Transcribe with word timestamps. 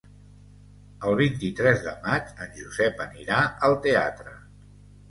El 1.09 1.17
vint-i-tres 1.19 1.85
de 1.89 1.93
maig 2.09 2.35
en 2.47 2.59
Josep 2.63 3.07
anirà 3.09 3.47
al 3.71 3.79
teatre. 3.87 4.39